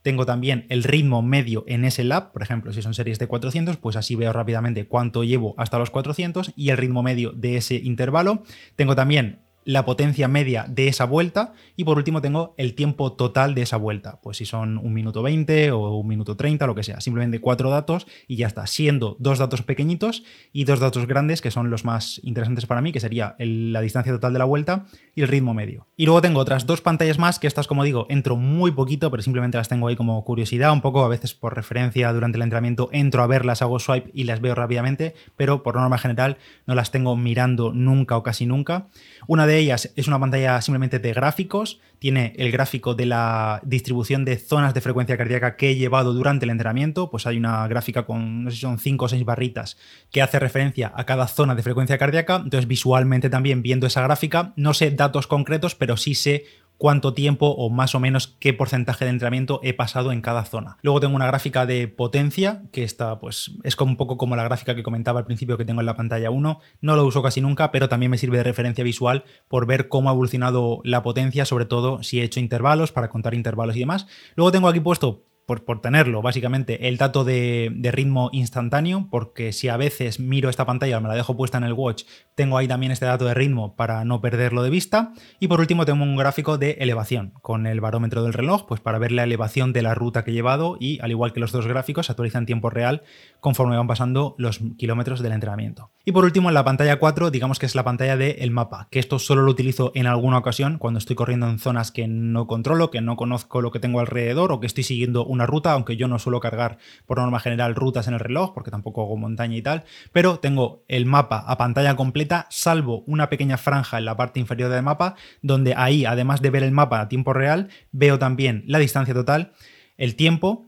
tengo 0.01 0.25
también 0.25 0.65
el 0.69 0.83
ritmo 0.83 1.21
medio 1.21 1.63
en 1.67 1.85
ese 1.85 2.03
lap, 2.03 2.31
por 2.31 2.43
ejemplo, 2.43 2.73
si 2.73 2.81
son 2.81 2.93
series 2.93 3.19
de 3.19 3.27
400, 3.27 3.77
pues 3.77 3.95
así 3.95 4.15
veo 4.15 4.33
rápidamente 4.33 4.87
cuánto 4.87 5.23
llevo 5.23 5.55
hasta 5.57 5.79
los 5.79 5.89
400 5.89 6.53
y 6.55 6.69
el 6.69 6.77
ritmo 6.77 7.03
medio 7.03 7.31
de 7.31 7.57
ese 7.57 7.75
intervalo. 7.75 8.43
Tengo 8.75 8.95
también 8.95 9.44
la 9.65 9.83
potencia 9.83 10.27
media 10.27 10.65
de 10.69 10.87
esa 10.87 11.05
vuelta 11.05 11.53
y 11.75 11.83
por 11.83 11.97
último 11.97 12.21
tengo 12.21 12.53
el 12.57 12.75
tiempo 12.75 13.13
total 13.13 13.55
de 13.55 13.63
esa 13.63 13.77
vuelta, 13.77 14.21
pues 14.21 14.37
si 14.37 14.45
son 14.45 14.77
un 14.77 14.93
minuto 14.93 15.23
20 15.23 15.71
o 15.71 15.97
un 15.97 16.07
minuto 16.07 16.37
30, 16.37 16.67
lo 16.67 16.75
que 16.75 16.83
sea, 16.83 17.01
simplemente 17.01 17.41
cuatro 17.41 17.71
datos 17.71 18.05
y 18.27 18.37
ya 18.37 18.47
está, 18.47 18.67
siendo 18.67 19.17
dos 19.19 19.39
datos 19.39 19.63
pequeñitos 19.63 20.23
y 20.53 20.65
dos 20.65 20.79
datos 20.79 21.07
grandes 21.07 21.41
que 21.41 21.51
son 21.51 21.71
los 21.71 21.83
más 21.83 22.21
interesantes 22.23 22.67
para 22.67 22.81
mí, 22.81 22.91
que 22.91 22.99
sería 22.99 23.35
la 23.39 23.81
distancia 23.81 24.13
total 24.13 24.33
de 24.33 24.39
la 24.39 24.45
vuelta 24.45 24.85
y 25.15 25.23
el 25.23 25.27
ritmo 25.27 25.53
medio. 25.55 25.87
Y 25.97 26.05
luego 26.05 26.21
tengo 26.21 26.39
otras 26.39 26.67
dos 26.67 26.81
pantallas 26.81 27.17
más 27.17 27.39
que 27.39 27.47
estas, 27.47 27.67
como 27.67 27.83
digo, 27.83 28.05
entro 28.09 28.35
muy 28.35 28.71
poquito, 28.71 29.09
pero 29.09 29.23
simplemente 29.23 29.57
las 29.57 29.67
tengo 29.67 29.87
ahí 29.87 29.95
como 29.95 30.23
curiosidad, 30.23 30.71
un 30.71 30.81
poco 30.81 31.03
a 31.03 31.07
veces 31.07 31.33
por 31.33 31.55
referencia 31.55 32.13
durante 32.13 32.37
el 32.37 32.43
entrenamiento 32.43 32.89
entro 32.91 33.23
a 33.23 33.27
verlas, 33.27 33.63
hago 33.63 33.79
swipe 33.79 34.11
y 34.13 34.25
las 34.25 34.41
veo 34.41 34.53
rápidamente, 34.53 35.15
pero 35.35 35.63
por 35.63 35.75
norma 35.75 35.97
general 35.97 36.37
no 36.67 36.75
las 36.75 36.91
tengo 36.91 37.15
mirando 37.17 37.73
nunca 37.73 38.15
o 38.15 38.23
casi 38.23 38.45
nunca. 38.45 38.87
Una 39.27 39.47
de 39.47 39.54
ellas 39.57 39.91
es 39.95 40.07
una 40.07 40.19
pantalla 40.19 40.61
simplemente 40.61 40.99
de 40.99 41.13
gráficos, 41.13 41.79
tiene 41.99 42.33
el 42.37 42.51
gráfico 42.51 42.93
de 42.95 43.05
la 43.05 43.61
distribución 43.63 44.25
de 44.25 44.37
zonas 44.37 44.73
de 44.73 44.81
frecuencia 44.81 45.17
cardíaca 45.17 45.55
que 45.55 45.71
he 45.71 45.75
llevado 45.75 46.13
durante 46.13 46.45
el 46.45 46.51
entrenamiento, 46.51 47.09
pues 47.09 47.25
hay 47.25 47.37
una 47.37 47.67
gráfica 47.67 48.05
con, 48.05 48.43
no 48.43 48.49
sé 48.49 48.55
si 48.57 48.61
son 48.61 48.79
5 48.79 49.05
o 49.05 49.09
6 49.09 49.25
barritas 49.25 49.77
que 50.11 50.21
hace 50.21 50.39
referencia 50.39 50.91
a 50.95 51.05
cada 51.05 51.27
zona 51.27 51.55
de 51.55 51.63
frecuencia 51.63 51.97
cardíaca, 51.97 52.35
entonces 52.35 52.67
visualmente 52.67 53.29
también 53.29 53.61
viendo 53.61 53.87
esa 53.87 54.01
gráfica, 54.01 54.53
no 54.55 54.73
sé 54.73 54.91
datos 54.91 55.27
concretos, 55.27 55.75
pero 55.75 55.97
sí 55.97 56.15
sé 56.15 56.45
cuánto 56.77 57.13
tiempo 57.13 57.47
o 57.47 57.69
más 57.69 57.95
o 57.95 57.99
menos 57.99 58.35
qué 58.39 58.53
porcentaje 58.53 59.05
de 59.05 59.11
entrenamiento 59.11 59.59
he 59.63 59.73
pasado 59.73 60.11
en 60.11 60.21
cada 60.21 60.45
zona. 60.45 60.77
Luego 60.81 60.99
tengo 60.99 61.15
una 61.15 61.27
gráfica 61.27 61.65
de 61.65 61.87
potencia, 61.87 62.63
que 62.71 62.83
está, 62.83 63.19
pues, 63.19 63.51
es 63.63 63.75
como 63.75 63.91
un 63.91 63.97
poco 63.97 64.17
como 64.17 64.35
la 64.35 64.43
gráfica 64.43 64.75
que 64.75 64.83
comentaba 64.83 65.19
al 65.19 65.25
principio 65.25 65.57
que 65.57 65.65
tengo 65.65 65.81
en 65.81 65.85
la 65.85 65.95
pantalla 65.95 66.29
1. 66.29 66.59
No 66.81 66.95
lo 66.95 67.05
uso 67.05 67.21
casi 67.21 67.41
nunca, 67.41 67.71
pero 67.71 67.89
también 67.89 68.11
me 68.11 68.17
sirve 68.17 68.37
de 68.37 68.43
referencia 68.43 68.83
visual 68.83 69.23
por 69.47 69.65
ver 69.65 69.87
cómo 69.87 70.09
ha 70.09 70.13
evolucionado 70.13 70.81
la 70.83 71.03
potencia, 71.03 71.45
sobre 71.45 71.65
todo 71.65 72.03
si 72.03 72.19
he 72.19 72.23
hecho 72.23 72.39
intervalos, 72.39 72.91
para 72.91 73.09
contar 73.09 73.33
intervalos 73.33 73.75
y 73.75 73.79
demás. 73.79 74.07
Luego 74.35 74.51
tengo 74.51 74.67
aquí 74.67 74.79
puesto 74.79 75.25
por, 75.45 75.81
tenerlo, 75.81 76.21
básicamente, 76.21 76.87
el 76.87 76.97
dato 76.97 77.23
de, 77.23 77.71
ritmo 77.91 78.29
instantáneo, 78.33 79.07
porque 79.11 79.53
si 79.53 79.69
a 79.69 79.77
veces 79.77 80.19
miro 80.19 80.49
esta 80.49 80.65
pantalla, 80.65 80.99
me 80.99 81.07
la 81.07 81.15
dejo 81.15 81.37
puesta 81.37 81.57
en 81.57 81.63
el 81.63 81.73
watch, 81.73 82.03
tengo 82.33 82.57
ahí 82.57 82.67
también 82.67 82.91
este 82.91 83.05
dato 83.05 83.25
de 83.25 83.33
ritmo 83.33 83.75
para 83.75 84.03
no 84.05 84.21
perderlo 84.21 84.63
de 84.63 84.69
vista. 84.69 85.13
Y 85.39 85.47
por 85.47 85.59
último, 85.59 85.85
tengo 85.85 86.03
un 86.03 86.15
gráfico 86.15 86.57
de 86.57 86.71
elevación, 86.79 87.33
con 87.41 87.67
el 87.67 87.79
barómetro 87.79 88.23
del 88.23 88.33
reloj, 88.33 88.65
pues 88.67 88.81
para 88.81 88.97
ver 88.97 89.11
la 89.11 89.23
elevación 89.23 89.71
de 89.71 89.83
la 89.83 89.93
ruta 89.93 90.23
que 90.23 90.31
he 90.31 90.33
llevado 90.33 90.77
y, 90.79 90.99
al 91.01 91.11
igual 91.11 91.31
que 91.31 91.39
los 91.39 91.51
dos 91.51 91.67
gráficos, 91.67 92.07
se 92.07 92.11
actualiza 92.11 92.39
en 92.39 92.45
tiempo 92.45 92.69
real 92.69 93.03
conforme 93.39 93.77
van 93.77 93.87
pasando 93.87 94.35
los 94.37 94.59
kilómetros 94.77 95.21
del 95.21 95.33
entrenamiento. 95.33 95.91
Y 96.07 96.11
por 96.11 96.23
último, 96.23 96.49
en 96.49 96.53
la 96.53 96.63
pantalla 96.63 96.99
4, 96.99 97.31
digamos 97.31 97.57
que 97.57 97.65
es 97.65 97.73
la 97.73 97.83
pantalla 97.83 98.15
del 98.15 98.51
mapa, 98.51 98.87
que 98.91 98.99
esto 98.99 99.17
solo 99.17 99.41
lo 99.41 99.49
utilizo 99.49 99.91
en 99.95 100.05
alguna 100.05 100.37
ocasión, 100.37 100.77
cuando 100.77 100.99
estoy 100.99 101.15
corriendo 101.15 101.49
en 101.49 101.57
zonas 101.57 101.91
que 101.91 102.07
no 102.07 102.45
controlo, 102.45 102.91
que 102.91 103.01
no 103.01 103.15
conozco 103.15 103.59
lo 103.59 103.71
que 103.71 103.79
tengo 103.79 103.99
alrededor 103.99 104.51
o 104.51 104.59
que 104.59 104.67
estoy 104.67 104.83
siguiendo 104.83 105.25
una 105.25 105.47
ruta, 105.47 105.71
aunque 105.71 105.97
yo 105.97 106.07
no 106.07 106.19
suelo 106.19 106.39
cargar 106.39 106.77
por 107.07 107.17
norma 107.17 107.39
general 107.39 107.73
rutas 107.73 108.07
en 108.07 108.13
el 108.13 108.19
reloj, 108.19 108.53
porque 108.53 108.69
tampoco 108.69 109.01
hago 109.01 109.17
montaña 109.17 109.57
y 109.57 109.63
tal, 109.63 109.83
pero 110.11 110.37
tengo 110.37 110.83
el 110.87 111.07
mapa 111.07 111.39
a 111.39 111.57
pantalla 111.57 111.95
completa, 111.95 112.45
salvo 112.51 113.03
una 113.07 113.27
pequeña 113.27 113.57
franja 113.57 113.97
en 113.97 114.05
la 114.05 114.15
parte 114.15 114.39
inferior 114.39 114.69
del 114.69 114.83
mapa, 114.83 115.15
donde 115.41 115.73
ahí, 115.75 116.05
además 116.05 116.39
de 116.39 116.51
ver 116.51 116.61
el 116.61 116.71
mapa 116.71 117.01
a 117.01 117.09
tiempo 117.09 117.33
real, 117.33 117.69
veo 117.91 118.19
también 118.19 118.63
la 118.67 118.77
distancia 118.77 119.15
total, 119.15 119.53
el 119.97 120.15
tiempo, 120.15 120.67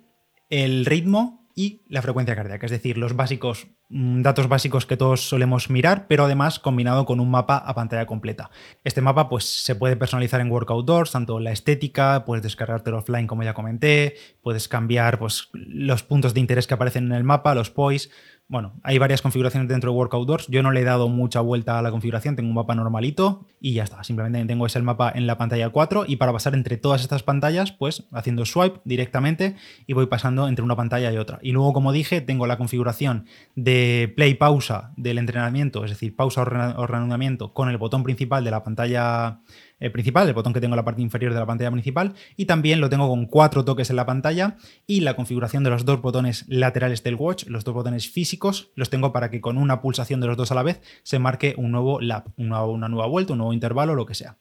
el 0.49 0.83
ritmo 0.87 1.46
y 1.57 1.81
la 1.89 2.03
frecuencia 2.03 2.35
cardíaca, 2.35 2.67
es 2.67 2.71
decir, 2.71 2.99
los 2.99 3.15
básicos 3.15 3.65
mm, 3.89 4.21
datos 4.21 4.47
básicos 4.47 4.85
que 4.85 4.95
todos 4.95 5.27
solemos 5.27 5.71
mirar, 5.71 6.05
pero 6.07 6.25
además 6.25 6.59
combinado 6.59 7.03
con 7.05 7.19
un 7.19 7.31
mapa 7.31 7.57
a 7.57 7.73
pantalla 7.73 8.05
completa. 8.05 8.51
Este 8.83 9.01
mapa 9.01 9.27
pues 9.27 9.63
se 9.63 9.73
puede 9.73 9.95
personalizar 9.95 10.39
en 10.39 10.51
Workout 10.51 10.85
Doors, 10.85 11.13
tanto 11.13 11.39
la 11.39 11.51
estética, 11.51 12.25
puedes 12.25 12.43
descargártelo 12.43 12.99
offline 12.99 13.25
como 13.25 13.41
ya 13.41 13.55
comenté, 13.55 14.17
puedes 14.43 14.67
cambiar 14.67 15.17
pues 15.17 15.49
los 15.53 16.03
puntos 16.03 16.35
de 16.35 16.41
interés 16.41 16.67
que 16.67 16.75
aparecen 16.75 17.07
en 17.07 17.13
el 17.13 17.23
mapa, 17.23 17.55
los 17.55 17.71
poise, 17.71 18.11
bueno, 18.49 18.79
hay 18.81 18.97
varias 18.97 19.21
configuraciones 19.21 19.67
dentro 19.67 19.91
de 19.91 19.97
Workout 19.97 20.25
Doors. 20.25 20.47
Yo 20.47 20.63
no 20.63 20.71
le 20.71 20.79
he 20.79 20.83
dado 20.85 21.09
mucha 21.09 21.41
vuelta 21.41 21.77
a 21.77 21.81
la 21.81 21.91
configuración, 21.91 22.37
tengo 22.37 22.47
un 22.47 22.55
mapa 22.55 22.75
normalito 22.75 23.45
y 23.59 23.73
ya 23.73 23.83
está. 23.83 24.05
Simplemente 24.05 24.45
tengo 24.45 24.65
ese 24.65 24.81
mapa 24.81 25.11
en 25.13 25.27
la 25.27 25.37
pantalla 25.37 25.69
4 25.69 26.05
y 26.07 26.15
para 26.15 26.31
pasar 26.31 26.53
entre 26.53 26.77
todas 26.77 27.01
estas 27.01 27.23
pantallas, 27.23 27.73
pues 27.73 28.05
haciendo 28.13 28.45
swipe 28.45 28.79
directamente 28.85 29.57
y 29.85 29.91
voy 29.91 30.05
pasando 30.05 30.47
entre 30.47 30.63
una 30.63 30.77
pantalla 30.77 31.11
y 31.11 31.17
otra. 31.17 31.39
Y 31.41 31.51
luego, 31.51 31.73
como 31.73 31.91
dije, 31.91 32.21
tengo 32.21 32.47
la 32.47 32.57
configuración 32.57 33.25
de 33.55 34.13
play 34.15 34.35
pausa 34.35 34.93
del 34.95 35.17
entrenamiento, 35.17 35.83
es 35.83 35.91
decir, 35.91 36.15
pausa 36.15 36.43
o 36.43 36.87
reanudamiento 36.87 37.53
con 37.53 37.67
el 37.67 37.77
botón 37.77 38.03
principal 38.03 38.45
de 38.45 38.51
la 38.51 38.63
pantalla 38.63 39.41
eh, 39.79 39.89
principal, 39.89 40.27
el 40.27 40.33
botón 40.33 40.53
que 40.53 40.61
tengo 40.61 40.73
en 40.73 40.77
la 40.77 40.85
parte 40.85 41.01
inferior 41.01 41.33
de 41.33 41.39
la 41.39 41.45
pantalla 41.45 41.71
principal, 41.71 42.13
y 42.35 42.45
también 42.45 42.81
lo 42.81 42.89
tengo 42.89 43.07
con 43.07 43.25
cuatro 43.25 43.63
toques 43.65 43.89
en 43.89 43.95
la 43.95 44.05
pantalla 44.05 44.57
y 44.85 45.01
la 45.01 45.15
configuración 45.15 45.63
de 45.63 45.69
los 45.69 45.85
dos 45.85 46.01
botones 46.01 46.45
laterales 46.47 47.03
del 47.03 47.15
watch, 47.15 47.45
los 47.47 47.63
dos 47.63 47.73
botones 47.73 48.09
físicos, 48.09 48.71
los 48.75 48.89
tengo 48.89 49.11
para 49.13 49.29
que 49.29 49.41
con 49.41 49.57
una 49.57 49.81
pulsación 49.81 50.21
de 50.21 50.27
los 50.27 50.37
dos 50.37 50.51
a 50.51 50.55
la 50.55 50.63
vez 50.63 50.81
se 51.03 51.19
marque 51.19 51.53
un 51.57 51.71
nuevo 51.71 52.01
lap, 52.01 52.27
una, 52.37 52.63
una 52.63 52.89
nueva 52.89 53.07
vuelta, 53.07 53.33
un 53.33 53.39
nuevo 53.39 53.53
intervalo, 53.53 53.95
lo 53.95 54.05
que 54.05 54.15
sea. 54.15 54.37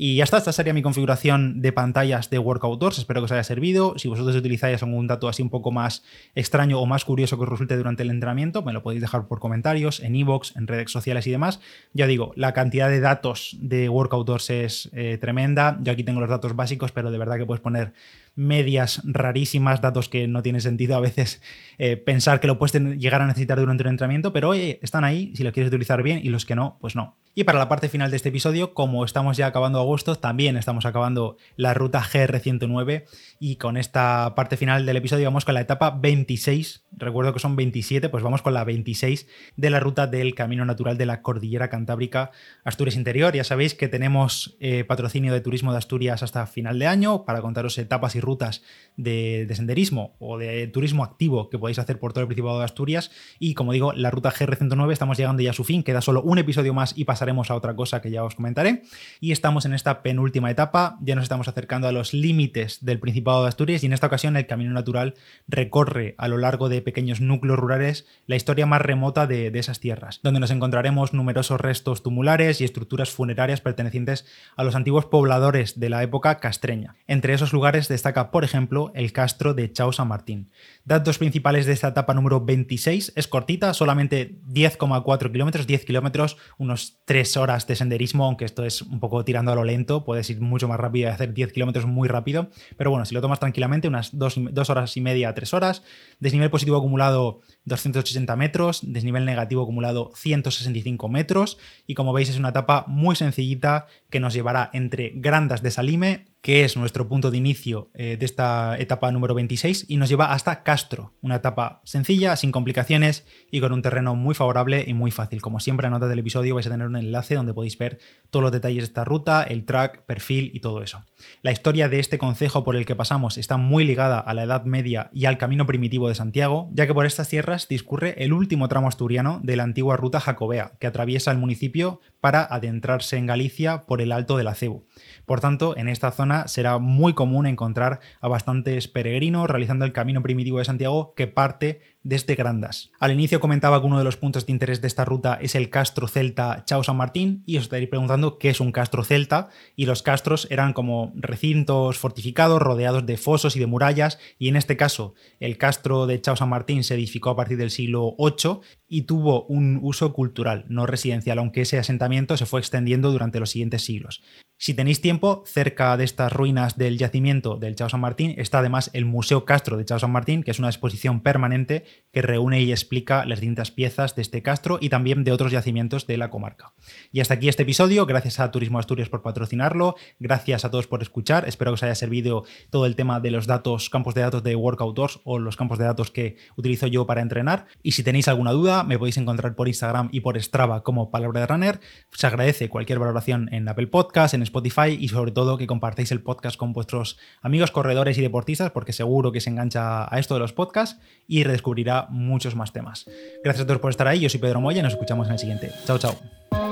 Y 0.00 0.14
ya 0.14 0.22
está, 0.22 0.38
esta 0.38 0.52
sería 0.52 0.72
mi 0.72 0.80
configuración 0.80 1.60
de 1.60 1.72
pantallas 1.72 2.30
de 2.30 2.38
Workout 2.38 2.80
Espero 2.96 3.20
que 3.20 3.24
os 3.24 3.32
haya 3.32 3.42
servido. 3.42 3.94
Si 3.98 4.06
vosotros 4.06 4.36
utilizáis 4.36 4.80
algún 4.80 5.08
dato 5.08 5.26
así 5.26 5.42
un 5.42 5.50
poco 5.50 5.72
más 5.72 6.04
extraño 6.36 6.78
o 6.78 6.86
más 6.86 7.04
curioso 7.04 7.36
que 7.36 7.42
os 7.42 7.48
resulte 7.48 7.76
durante 7.76 8.04
el 8.04 8.10
entrenamiento, 8.10 8.62
me 8.62 8.72
lo 8.72 8.84
podéis 8.84 9.00
dejar 9.00 9.26
por 9.26 9.40
comentarios, 9.40 9.98
en 9.98 10.14
iVoox, 10.14 10.54
en 10.54 10.68
redes 10.68 10.92
sociales 10.92 11.26
y 11.26 11.32
demás. 11.32 11.58
Ya 11.94 12.06
digo, 12.06 12.32
la 12.36 12.52
cantidad 12.52 12.88
de 12.88 13.00
datos 13.00 13.56
de 13.60 13.88
Workout 13.88 14.30
es 14.50 14.88
eh, 14.92 15.18
tremenda. 15.20 15.76
Yo 15.82 15.90
aquí 15.90 16.04
tengo 16.04 16.20
los 16.20 16.30
datos 16.30 16.54
básicos, 16.54 16.92
pero 16.92 17.10
de 17.10 17.18
verdad 17.18 17.36
que 17.36 17.46
puedes 17.46 17.60
poner 17.60 17.92
medias 18.36 19.02
rarísimas, 19.04 19.80
datos 19.80 20.08
que 20.08 20.28
no 20.28 20.44
tiene 20.44 20.60
sentido 20.60 20.96
a 20.96 21.00
veces 21.00 21.42
eh, 21.78 21.96
pensar 21.96 22.38
que 22.38 22.46
lo 22.46 22.56
puedes 22.56 22.80
llegar 22.98 23.20
a 23.20 23.26
necesitar 23.26 23.58
durante 23.58 23.82
un 23.82 23.88
entrenamiento, 23.88 24.32
pero 24.32 24.50
oye, 24.50 24.78
están 24.80 25.02
ahí 25.02 25.34
si 25.34 25.42
lo 25.42 25.52
quieres 25.52 25.70
utilizar 25.70 26.04
bien 26.04 26.20
y 26.22 26.28
los 26.28 26.46
que 26.46 26.54
no, 26.54 26.78
pues 26.80 26.94
no. 26.94 27.16
Y 27.38 27.44
para 27.44 27.60
la 27.60 27.68
parte 27.68 27.88
final 27.88 28.10
de 28.10 28.16
este 28.16 28.30
episodio, 28.30 28.74
como 28.74 29.04
estamos 29.04 29.36
ya 29.36 29.46
acabando 29.46 29.78
agosto 29.78 30.16
también 30.16 30.56
estamos 30.56 30.86
acabando 30.86 31.36
la 31.54 31.72
ruta 31.72 32.02
GR109 32.02 33.04
y 33.38 33.54
con 33.54 33.76
esta 33.76 34.34
parte 34.34 34.56
final 34.56 34.84
del 34.84 34.96
episodio 34.96 35.26
vamos 35.26 35.44
con 35.44 35.54
la 35.54 35.60
etapa 35.60 35.92
26, 35.92 36.86
recuerdo 36.96 37.32
que 37.32 37.38
son 37.38 37.54
27, 37.54 38.08
pues 38.08 38.24
vamos 38.24 38.42
con 38.42 38.54
la 38.54 38.64
26 38.64 39.28
de 39.54 39.70
la 39.70 39.78
ruta 39.78 40.08
del 40.08 40.34
Camino 40.34 40.64
Natural 40.64 40.98
de 40.98 41.06
la 41.06 41.22
Cordillera 41.22 41.70
Cantábrica 41.70 42.32
Asturias 42.64 42.96
Interior. 42.96 43.32
Ya 43.32 43.44
sabéis 43.44 43.76
que 43.76 43.86
tenemos 43.86 44.56
eh, 44.58 44.82
patrocinio 44.82 45.32
de 45.32 45.40
Turismo 45.40 45.70
de 45.70 45.78
Asturias 45.78 46.24
hasta 46.24 46.44
final 46.48 46.80
de 46.80 46.88
año 46.88 47.24
para 47.24 47.40
contaros 47.40 47.78
etapas 47.78 48.16
y 48.16 48.20
rutas 48.20 48.64
de, 48.96 49.46
de 49.46 49.54
senderismo 49.54 50.16
o 50.18 50.38
de 50.38 50.66
turismo 50.66 51.04
activo 51.04 51.50
que 51.50 51.58
podéis 51.60 51.78
hacer 51.78 52.00
por 52.00 52.12
todo 52.12 52.22
el 52.22 52.26
Principado 52.26 52.58
de 52.58 52.64
Asturias. 52.64 53.12
Y 53.38 53.54
como 53.54 53.72
digo, 53.72 53.92
la 53.92 54.10
ruta 54.10 54.32
GR109 54.32 54.90
estamos 54.90 55.16
llegando 55.16 55.40
ya 55.40 55.50
a 55.50 55.54
su 55.54 55.62
fin, 55.62 55.84
queda 55.84 56.00
solo 56.00 56.20
un 56.22 56.38
episodio 56.38 56.74
más 56.74 56.98
y 56.98 57.04
pasaremos 57.28 57.50
a 57.50 57.56
otra 57.56 57.76
cosa 57.76 58.00
que 58.00 58.10
ya 58.10 58.24
os 58.24 58.34
comentaré 58.34 58.84
y 59.20 59.32
estamos 59.32 59.66
en 59.66 59.74
esta 59.74 60.02
penúltima 60.02 60.50
etapa, 60.50 60.96
ya 61.02 61.14
nos 61.14 61.24
estamos 61.24 61.46
acercando 61.46 61.86
a 61.86 61.92
los 61.92 62.14
límites 62.14 62.78
del 62.82 63.00
Principado 63.00 63.42
de 63.42 63.48
Asturias 63.48 63.82
y 63.82 63.86
en 63.86 63.92
esta 63.92 64.06
ocasión 64.06 64.34
el 64.38 64.46
Camino 64.46 64.72
Natural 64.72 65.14
recorre 65.46 66.14
a 66.16 66.26
lo 66.26 66.38
largo 66.38 66.70
de 66.70 66.80
pequeños 66.80 67.20
núcleos 67.20 67.58
rurales 67.58 68.06
la 68.26 68.36
historia 68.36 68.64
más 68.64 68.80
remota 68.80 69.26
de, 69.26 69.48
esas 69.58 69.80
tierras, 69.80 70.20
donde 70.22 70.40
nos 70.40 70.50
encontraremos 70.50 71.12
numerosos 71.12 71.60
restos 71.60 72.02
tumulares 72.02 72.62
y 72.62 72.64
estructuras 72.64 73.10
funerarias 73.10 73.60
pertenecientes 73.60 74.24
a 74.56 74.64
los 74.64 74.74
antiguos 74.74 75.04
pobladores 75.04 75.78
de 75.78 75.90
la 75.90 76.02
época 76.02 76.38
castreña. 76.38 76.96
Entre 77.08 77.34
esos 77.34 77.52
lugares 77.52 77.88
destaca, 77.88 78.30
por 78.30 78.44
ejemplo, 78.44 78.90
el 78.94 79.12
castro 79.12 79.52
de 79.52 79.70
Chao 79.70 79.92
San 79.92 80.08
Martín. 80.08 80.50
Datos 80.84 81.18
principales 81.18 81.66
de 81.66 81.72
esta 81.74 81.88
etapa 81.88 82.14
número 82.14 82.42
26 82.42 83.12
es 83.16 83.28
cortita, 83.28 83.74
solamente 83.74 84.38
10,4 84.46 85.30
kilómetros, 85.30 85.66
10 85.66 85.84
kilómetros, 85.84 86.38
unos 86.56 87.00
3 87.04 87.17
horas 87.36 87.66
de 87.66 87.76
senderismo, 87.76 88.24
aunque 88.24 88.44
esto 88.44 88.64
es 88.64 88.82
un 88.82 89.00
poco 89.00 89.24
tirando 89.24 89.52
a 89.52 89.54
lo 89.54 89.64
lento, 89.64 90.04
puedes 90.04 90.28
ir 90.30 90.40
mucho 90.40 90.68
más 90.68 90.78
rápido 90.78 91.08
y 91.08 91.12
hacer 91.12 91.34
10 91.34 91.52
kilómetros 91.52 91.86
muy 91.86 92.08
rápido, 92.08 92.50
pero 92.76 92.90
bueno, 92.90 93.04
si 93.04 93.14
lo 93.14 93.20
tomas 93.20 93.40
tranquilamente, 93.40 93.88
unas 93.88 94.10
2 94.16 94.70
horas 94.70 94.96
y 94.96 95.00
media, 95.00 95.34
3 95.34 95.54
horas, 95.54 95.82
desnivel 96.20 96.50
positivo 96.50 96.76
acumulado 96.76 97.40
280 97.68 98.34
metros, 98.36 98.80
desnivel 98.82 99.24
negativo 99.24 99.62
acumulado 99.62 100.10
165 100.14 101.08
metros, 101.08 101.58
y 101.86 101.94
como 101.94 102.12
veis 102.12 102.28
es 102.28 102.38
una 102.38 102.50
etapa 102.50 102.84
muy 102.88 103.14
sencillita 103.16 103.86
que 104.10 104.20
nos 104.20 104.34
llevará 104.34 104.70
entre 104.72 105.12
Grandas 105.14 105.62
de 105.62 105.70
Salime, 105.70 106.26
que 106.40 106.64
es 106.64 106.76
nuestro 106.76 107.08
punto 107.08 107.30
de 107.30 107.36
inicio 107.36 107.90
eh, 107.94 108.16
de 108.18 108.24
esta 108.24 108.78
etapa 108.78 109.10
número 109.10 109.34
26, 109.34 109.86
y 109.88 109.96
nos 109.96 110.08
lleva 110.08 110.32
hasta 110.32 110.62
Castro, 110.62 111.12
una 111.20 111.36
etapa 111.36 111.80
sencilla, 111.84 112.36
sin 112.36 112.52
complicaciones 112.52 113.26
y 113.50 113.60
con 113.60 113.72
un 113.72 113.82
terreno 113.82 114.14
muy 114.14 114.34
favorable 114.34 114.84
y 114.86 114.94
muy 114.94 115.10
fácil. 115.10 115.42
Como 115.42 115.60
siempre, 115.60 115.86
en 115.86 115.92
nota 115.92 116.06
del 116.06 116.20
episodio 116.20 116.54
vais 116.54 116.66
a 116.66 116.70
tener 116.70 116.86
un 116.86 116.96
enlace 116.96 117.34
donde 117.34 117.54
podéis 117.54 117.76
ver 117.76 117.98
todos 118.30 118.42
los 118.42 118.52
detalles 118.52 118.82
de 118.82 118.86
esta 118.86 119.04
ruta, 119.04 119.42
el 119.42 119.64
track, 119.64 120.04
perfil 120.06 120.50
y 120.54 120.60
todo 120.60 120.82
eso. 120.82 121.04
La 121.42 121.50
historia 121.50 121.88
de 121.88 121.98
este 121.98 122.18
concejo 122.18 122.64
por 122.64 122.76
el 122.76 122.86
que 122.86 122.94
pasamos 122.94 123.36
está 123.36 123.56
muy 123.56 123.84
ligada 123.84 124.20
a 124.20 124.32
la 124.34 124.44
Edad 124.44 124.64
Media 124.64 125.10
y 125.12 125.24
al 125.24 125.38
camino 125.38 125.66
primitivo 125.66 126.08
de 126.08 126.14
Santiago, 126.14 126.70
ya 126.72 126.86
que 126.86 126.94
por 126.94 127.06
estas 127.06 127.28
tierras 127.28 127.57
discurre 127.66 128.22
el 128.22 128.32
último 128.32 128.68
tramo 128.68 128.86
asturiano 128.86 129.40
de 129.42 129.56
la 129.56 129.64
antigua 129.64 129.96
ruta 129.96 130.20
jacobea, 130.20 130.72
que 130.78 130.86
atraviesa 130.86 131.32
el 131.32 131.38
municipio 131.38 132.00
para 132.20 132.44
adentrarse 132.44 133.16
en 133.16 133.26
Galicia 133.26 133.86
por 133.86 134.00
el 134.00 134.12
Alto 134.12 134.36
del 134.36 134.48
Acebo. 134.48 134.84
Por 135.26 135.40
tanto, 135.40 135.76
en 135.76 135.88
esta 135.88 136.10
zona 136.10 136.46
será 136.46 136.78
muy 136.78 137.14
común 137.14 137.46
encontrar 137.46 138.00
a 138.20 138.28
bastantes 138.28 138.86
peregrinos 138.86 139.48
realizando 139.48 139.84
el 139.84 139.92
camino 139.92 140.22
primitivo 140.22 140.58
de 140.58 140.66
Santiago 140.66 141.14
que 141.14 141.26
parte 141.26 141.80
desde 142.08 142.34
Grandas. 142.36 142.90
Al 142.98 143.12
inicio 143.12 143.38
comentaba 143.38 143.80
que 143.80 143.86
uno 143.86 143.98
de 143.98 144.04
los 144.04 144.16
puntos 144.16 144.46
de 144.46 144.52
interés 144.52 144.80
de 144.80 144.88
esta 144.88 145.04
ruta 145.04 145.38
es 145.42 145.54
el 145.54 145.68
castro 145.68 146.08
celta 146.08 146.64
Chao 146.64 146.82
San 146.82 146.96
Martín 146.96 147.42
y 147.44 147.58
os 147.58 147.64
estaréis 147.64 147.90
preguntando 147.90 148.38
qué 148.38 148.48
es 148.48 148.60
un 148.60 148.72
castro 148.72 149.04
celta 149.04 149.50
y 149.76 149.84
los 149.84 150.02
castros 150.02 150.46
eran 150.50 150.72
como 150.72 151.12
recintos 151.16 151.98
fortificados 151.98 152.62
rodeados 152.62 153.04
de 153.04 153.18
fosos 153.18 153.56
y 153.56 153.60
de 153.60 153.66
murallas 153.66 154.18
y 154.38 154.48
en 154.48 154.56
este 154.56 154.78
caso 154.78 155.14
el 155.38 155.58
castro 155.58 156.06
de 156.06 156.18
Chao 156.22 156.34
San 156.34 156.48
Martín 156.48 156.82
se 156.82 156.94
edificó 156.94 157.28
a 157.28 157.36
partir 157.36 157.58
del 157.58 157.70
siglo 157.70 158.16
VIII 158.18 158.60
y 158.88 159.02
tuvo 159.02 159.44
un 159.44 159.78
uso 159.82 160.12
cultural, 160.12 160.64
no 160.68 160.86
residencial, 160.86 161.38
aunque 161.38 161.62
ese 161.62 161.78
asentamiento 161.78 162.36
se 162.36 162.46
fue 162.46 162.60
extendiendo 162.60 163.12
durante 163.12 163.38
los 163.38 163.50
siguientes 163.50 163.84
siglos. 163.84 164.22
Si 164.60 164.74
tenéis 164.74 165.00
tiempo, 165.00 165.44
cerca 165.46 165.96
de 165.96 166.02
estas 166.02 166.32
ruinas 166.32 166.76
del 166.76 166.98
yacimiento 166.98 167.58
del 167.58 167.76
Chao 167.76 167.88
San 167.88 168.00
Martín 168.00 168.34
está 168.38 168.58
además 168.58 168.90
el 168.92 169.04
Museo 169.04 169.44
Castro 169.44 169.76
de 169.76 169.84
Chao 169.84 170.00
San 170.00 170.10
Martín, 170.10 170.42
que 170.42 170.50
es 170.50 170.58
una 170.58 170.68
exposición 170.68 171.20
permanente 171.20 171.84
que 172.12 172.22
reúne 172.22 172.60
y 172.62 172.72
explica 172.72 173.24
las 173.24 173.38
distintas 173.38 173.70
piezas 173.70 174.16
de 174.16 174.22
este 174.22 174.42
castro 174.42 174.78
y 174.80 174.88
también 174.88 175.22
de 175.22 175.30
otros 175.30 175.52
yacimientos 175.52 176.08
de 176.08 176.16
la 176.16 176.30
comarca. 176.30 176.72
Y 177.12 177.20
hasta 177.20 177.34
aquí 177.34 177.48
este 177.48 177.62
episodio, 177.62 178.04
gracias 178.04 178.40
a 178.40 178.50
Turismo 178.50 178.80
Asturias 178.80 179.08
por 179.08 179.22
patrocinarlo, 179.22 179.94
gracias 180.18 180.64
a 180.64 180.72
todos 180.72 180.88
por 180.88 181.02
escuchar, 181.02 181.46
espero 181.46 181.70
que 181.70 181.74
os 181.74 181.82
haya 181.84 181.94
servido 181.94 182.44
todo 182.70 182.86
el 182.86 182.96
tema 182.96 183.20
de 183.20 183.30
los 183.30 183.46
datos, 183.46 183.88
campos 183.90 184.16
de 184.16 184.22
datos 184.22 184.42
de 184.42 184.56
Workoutdoors 184.56 185.20
o 185.22 185.38
los 185.38 185.56
campos 185.56 185.78
de 185.78 185.84
datos 185.84 186.10
que 186.10 186.36
utilizo 186.56 186.88
yo 186.88 187.06
para 187.06 187.22
entrenar. 187.22 187.66
Y 187.84 187.92
si 187.92 188.02
tenéis 188.02 188.26
alguna 188.26 188.50
duda, 188.50 188.77
me 188.84 188.98
podéis 188.98 189.16
encontrar 189.16 189.54
por 189.54 189.68
Instagram 189.68 190.08
y 190.12 190.20
por 190.20 190.40
Strava 190.40 190.82
como 190.82 191.10
Palabra 191.10 191.40
de 191.40 191.46
Runner. 191.46 191.80
Se 192.12 192.26
agradece 192.26 192.68
cualquier 192.68 192.98
valoración 192.98 193.48
en 193.52 193.68
Apple 193.68 193.86
Podcast, 193.86 194.34
en 194.34 194.42
Spotify 194.42 194.96
y 194.98 195.08
sobre 195.08 195.32
todo 195.32 195.58
que 195.58 195.66
compartáis 195.66 196.12
el 196.12 196.20
podcast 196.20 196.56
con 196.56 196.72
vuestros 196.72 197.18
amigos 197.42 197.70
corredores 197.70 198.18
y 198.18 198.22
deportistas 198.22 198.70
porque 198.70 198.92
seguro 198.92 199.32
que 199.32 199.40
se 199.40 199.50
engancha 199.50 200.12
a 200.12 200.18
esto 200.18 200.34
de 200.34 200.40
los 200.40 200.52
podcasts 200.52 201.00
y 201.26 201.44
redescubrirá 201.44 202.06
muchos 202.10 202.54
más 202.54 202.72
temas. 202.72 203.06
Gracias 203.44 203.64
a 203.64 203.66
todos 203.66 203.80
por 203.80 203.90
estar 203.90 204.08
ahí, 204.08 204.20
yo 204.20 204.28
soy 204.28 204.40
Pedro 204.40 204.60
Moya 204.60 204.80
y 204.80 204.82
nos 204.82 204.92
escuchamos 204.92 205.26
en 205.26 205.34
el 205.34 205.38
siguiente. 205.38 205.70
Chao, 205.86 205.98
chao. 205.98 206.67